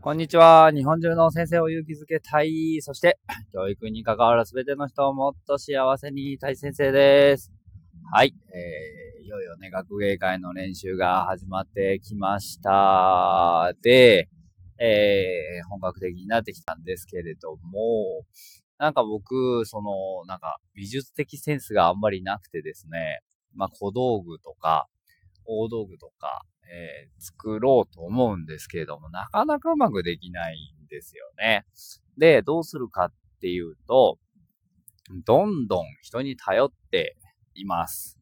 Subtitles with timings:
[0.00, 0.70] こんにちは。
[0.70, 2.78] 日本中の先生を勇気づけたい。
[2.82, 3.18] そして、
[3.52, 7.50] 教育に関わるすべての人をもっと幸せにたい先生です。
[8.12, 8.32] はい。
[8.54, 13.72] えー、いよいよね、学芸会の練習が始まってきました。
[13.82, 14.28] で、
[14.78, 18.24] えー、本格的になってきたんですけれども、
[18.78, 23.18] なんか僕、その、なんか美術的センスがあんまりなくてですね、
[23.52, 24.86] まあ小道具とか、
[25.44, 31.64] 大道具とか、えー、作ろうと思うんですけれども、なかなかうまくできないんですよね。
[32.18, 34.18] で、どうするかっていうと、
[35.24, 37.16] どんどん人に頼って
[37.54, 38.18] います。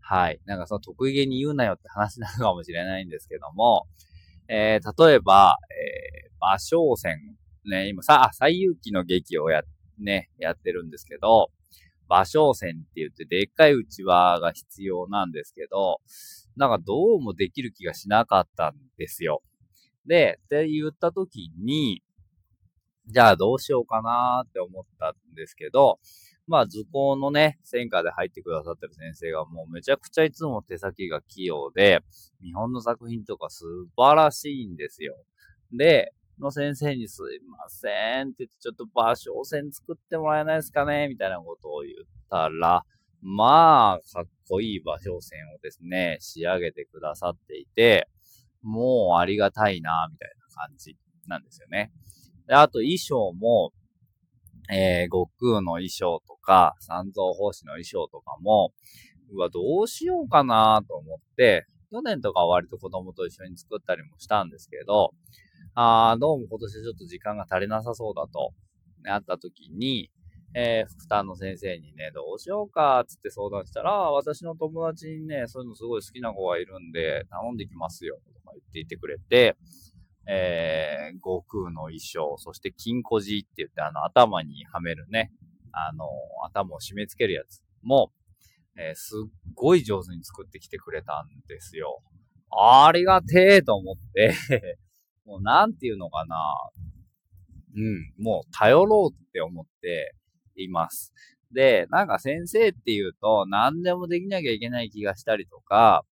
[0.00, 0.40] はい。
[0.44, 3.86] なんかその得意げに言うなよって話なのかもしれないんですけども、
[4.48, 7.18] えー、例えば、えー、馬小戦、
[7.64, 9.62] ね、今さ、最遊記の劇をや、
[9.98, 11.50] ね、やってるんですけど、
[12.08, 16.00] 馬小戦って言ってでっかいうちわが必要なんですけど、
[16.60, 19.42] なんかどうもできる気がしなかったんですよ。
[20.04, 22.02] で、って言った時に、
[23.06, 25.98] じゃあどうしようかなって思ったんですけど、
[26.46, 32.00] まあ図工のね、専科で入ってくださってる先生がもうめちゃくちゃいつも手先が器用で、
[32.42, 33.64] 日本の作品とか素
[33.96, 35.16] 晴らしいんですよ。
[35.72, 42.84] で、の先生にすいませんって言ってちょっと場所線作ってもらえないですかねみたいなことを言ったら、
[43.22, 48.08] まあ、かっこいい場所線をですね、仕上げてくださっていて、
[48.62, 51.92] もうありがたいな、みたいな感じなんですよね。
[52.46, 53.72] で、あと衣装も、
[54.70, 58.72] えー、悟空の衣装とか、三蔵法師の衣装とかも、
[59.32, 65.12] うわ、どうしようかなと思って、去年とかは割と子供と一緒に作ったりもしたんですけど、
[65.74, 68.52] あどうも今年ちょっと時間が足りなさそうだと、
[69.04, 70.10] ね、あった時に、
[70.54, 79.56] えー、副担の先生にね、どうしようか、つって相談したら、私の友達にね、そういうのすごい好きな子がいるんで、頼んできますよ、とか言っていてくれて、
[80.26, 85.32] えー、悟空の衣装、そして金庫寺って言って、あの、頭にはめるね、
[85.72, 86.04] あの、
[86.44, 88.12] 頭を締め付けるやつも、
[88.76, 92.02] えー、すっごい上手に作ってきてくれたんですよ。
[92.50, 94.34] ありがてえと思って
[95.24, 96.36] もうなんていうのかな。
[97.76, 100.16] うん、もう頼ろうって思って、
[100.62, 101.12] います。
[101.52, 106.04] で、なんか先生っていうと何でもできなきゃいけない気がしたりとか、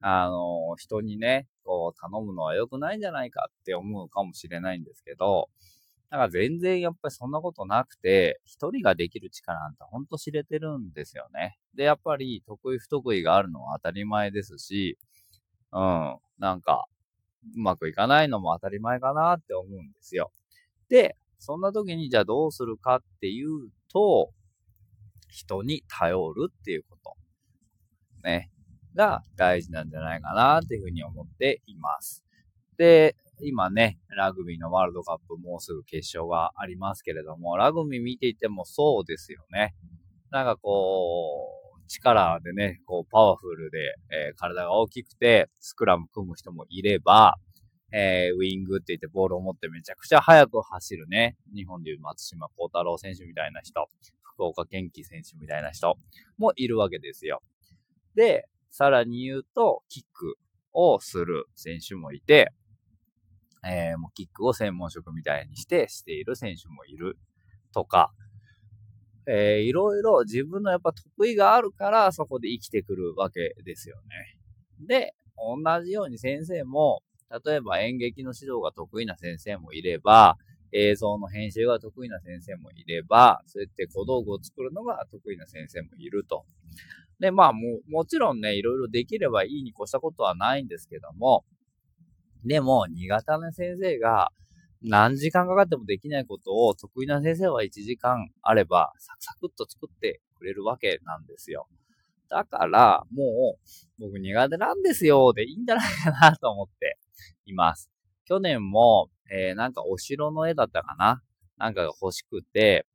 [0.00, 5.48] あの、人にね、こう頼むのは良くないんじゃないかって思うかもしれないんですけど、
[6.10, 11.58] なんか全然やっぱりそんなことなくて、一人ができる力なんてほんと知れてるんですよね。
[11.74, 14.98] で、やっぱり得意不得意があるのは当たり前ですし、
[15.72, 16.86] うん、なんか、
[17.56, 20.32] うまくいかないのも当たり前かなって思うんですよ。
[20.88, 24.32] で、そんな時にじゃあどうするかっていうと、
[25.28, 27.16] 人に頼るっていうこと。
[28.24, 28.50] ね。
[28.94, 32.24] が大事なんじゃないかなっていうふうに思っています。
[32.76, 39.74] で、今ね、ラグビーのワールドカップもうすぐ決勝がありますけれども、ラグビー見ていてもそうですよね。
[40.30, 43.78] なんかこう、力でね、こうパワフルで、
[44.10, 47.34] えー、体が大きくて、スクラム組む人もいれば、
[47.92, 51.36] えー、ウィングって言ってボールを持ってめちゃくちゃ速く走るね。
[51.54, 53.88] 日本でいう松島幸太郎選手みたいな人、
[54.22, 55.96] 福岡健貴選手みたいな人
[56.38, 57.42] もいるわけですよ。
[58.14, 60.36] で、さらに言うと、キック
[60.72, 62.52] をする選手もいて、
[63.64, 67.18] えー、もうキックを専門職みたいにしてしている選手もいる
[67.74, 68.12] とか、
[69.26, 74.86] えー、いろいろ自分のやっぱ得意があるからそこで生きてくるわけですよね。
[74.86, 77.02] で、同じように先生も
[77.44, 80.36] 例えば演劇の指導が得意な先生もいれば、
[80.72, 86.44] 映像の編集が得意な先生もいれば、そうやって小道具を作るのが得意な先生もいると。
[87.18, 91.44] で、まあも、もちろんね、いろいろできればいいに越したことはないんですけども、
[92.44, 94.32] でも、苦手な先生が
[94.82, 101.68] 何時間かかってもできないことを得意な先生は1時間あればサクサクっと作ってくれるわけなんですよ。
[102.30, 106.96] だから、もう、僕苦手なんですよ、でいいんじゃないかなと思って
[107.50, 107.90] います。
[108.24, 111.22] 去年も、えー、なんかお城の絵だったかな？
[111.58, 112.86] なんかが欲しくて、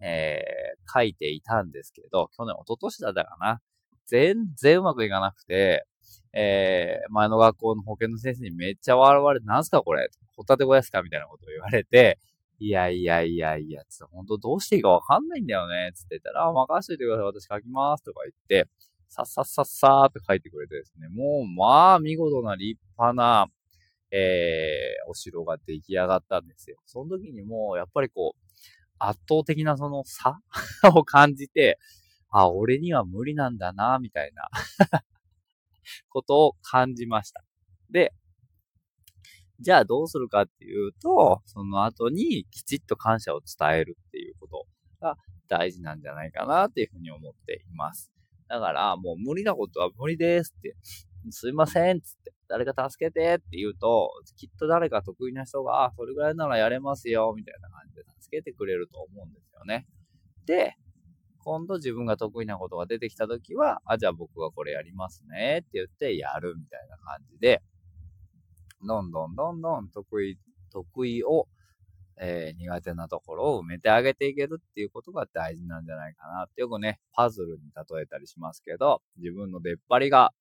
[0.00, 3.60] えー、描いていたんですけど、去年、一昨年だったかな？
[4.06, 5.86] 全然うまくいかなくて、
[6.32, 10.08] えー、前の学校の保健の先生にめっちゃ笑われて、なんすかこれ？
[10.36, 11.02] ホタテ小屋すか？
[11.02, 12.18] みたいなことを言われて、
[12.58, 18.70] いやいやいやいや、つって、本当どうしていいかわかんないんだよね、つって言ったら、あ、任しといてください、私書きます、とか言って、
[19.08, 23.46] さっさっさっさーって書いてくれてですね、もう、まあ、見事な立派な、
[24.14, 26.78] えー、お城が出来上がったんですよ。
[26.86, 28.54] その時にもう、やっぱりこう、
[28.98, 30.40] 圧倒的なその差
[30.94, 31.78] を感じて、
[32.30, 34.48] あ、俺には無理なんだな、みたいな
[36.10, 37.44] ことを感じました。
[37.90, 38.14] で、
[39.60, 44.66] じゃあどうするかっていうと、その後にきちっと感謝を伝えるっていうこと
[45.00, 45.16] が
[45.48, 48.10] 大事なんじゃないかなっていうふうに思っています。
[48.48, 50.76] だからもう無理なことは無理ですって、
[51.30, 59.88] すいませんっつって、誰か助けてって言うと、きっと誰か得意な人が、それぐらいならやれますよ、みたいな感じで助けてくれると思うんですよね。
[60.46, 60.76] で、
[61.38, 67.60] 今度自分が得意なことが出てきたときは、あ、じゃあ僕がこれやりますねって言ってやるみたいな感じで、
[68.86, 70.38] どんどんどんどん得意、
[70.70, 71.48] 得意を、
[72.20, 80.32] えー、苦手なところを埋めてあげていけるっていうことが大事なんじゃないかなってよくね、パズルに例えたりしますけど、自分の出っ張りが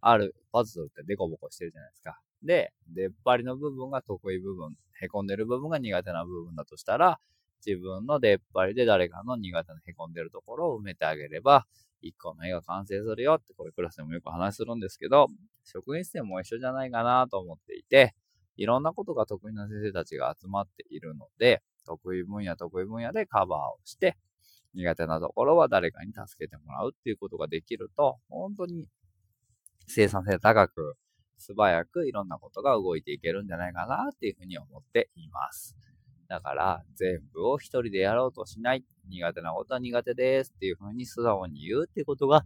[0.00, 2.20] ある、パズルってデコボコしてるじゃないですか。
[2.42, 7.18] で、出っ張りの部分が得意部分、凹んでる部分が苦手な部分だとしたら、
[7.66, 11.66] 自分の出っ張りで誰かの苦手な凹んでるところを埋めてあげれば、
[12.00, 15.26] 一個の絵が完成するよって、これクラスでもよく話するんですけど、
[15.64, 18.14] 職員室でも一緒じゃないかなと思っていて、
[18.56, 24.16] いろんなことが得意な先生たちが集まっているので、得意分野得意分野でカバーをして、
[24.74, 28.88] 苦手なところは誰かに助けてもらうっていうことができると、本当に
[29.88, 30.96] 生産性高く、
[31.36, 35.76] 素早くいろんなことが動いていけるんじゃないかなっていうふうに思っています。
[36.28, 38.84] だから、全部を一人でやろうとしない。
[39.08, 42.44] 苦手なことは苦手ですっていうふうに素直に言うってことが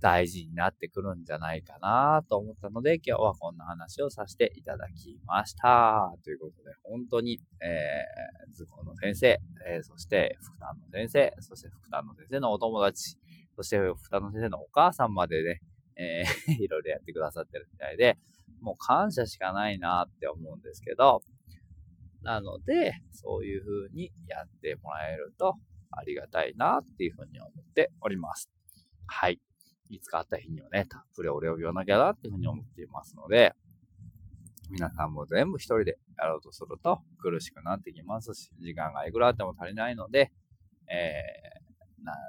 [0.00, 6.12] 大事になってくるんじゃないかなと思ったので、今日はこんな話をさせていただきました。
[6.24, 13.18] ということで、本当に、えー、図工の先生、えー、そして福田の先生、そして福田の先生のお友達、
[13.56, 15.60] そして福田の先生のお母さんまでね、
[16.00, 18.18] えー、 いろいろやってくださってるみたいで、
[18.60, 21.22] もう感謝しかないなって思うんですけど、
[22.22, 25.58] なので、そういう風にやってもらえると
[25.90, 28.50] ありがたいなっていう風に思っております。
[29.06, 29.40] はい。
[29.88, 33.54] いつかあった日にはね、たっぷりお礼を言わなきゃなっていう風に思っていますので、
[34.70, 40.30] 皆さんも全部一人でやろうとすると苦しくなってきますし、時間がいくらあっても足りないので、
[40.88, 41.69] えー、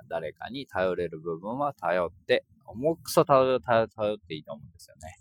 [0.09, 3.89] 誰かに頼れる部分は頼って、重くそ頼頼っ
[4.19, 5.15] ていいと思うんですよね。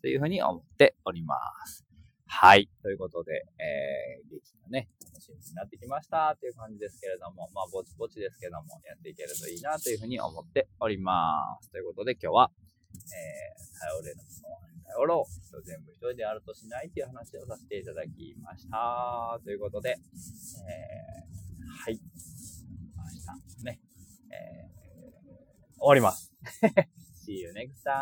[0.00, 1.36] というふうに思っておりま
[1.66, 1.84] す。
[2.26, 2.68] はい。
[2.82, 11.70] ということで、えー、劇がね、楽しみになってきましたっていう感じですけれども、まあ、ぼちぼちですけども、やっていけるといいなというふうに思っております。
[11.70, 12.50] ということで、今日は、
[12.94, 15.46] えー、頼れるものは頼ろう。
[15.46, 19.40] 人全部一人でやるとしないっていう話をさせていただきました。
[19.44, 22.00] ということで、えー、はい。
[22.96, 23.80] 明日ね、
[25.78, 26.32] 終わります。
[27.26, 27.96] See you next time.